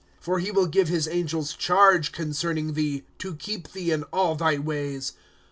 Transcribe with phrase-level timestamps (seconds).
[0.19, 4.57] "For he will give his angels charge concerning thee, To keep thee in all thy
[4.57, 5.13] ways.